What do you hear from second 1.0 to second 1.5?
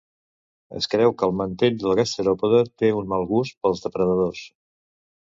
que el